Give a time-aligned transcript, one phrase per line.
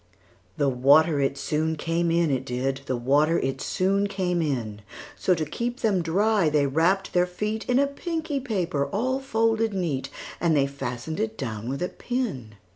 [0.57, 5.45] The water it soon came in, it did; The water it soon came in:So, to
[5.45, 11.19] keep them dry, they wrapp'd their feetIn a pinky paper all folded neat:And they fasten'd
[11.19, 12.55] it down with a pin.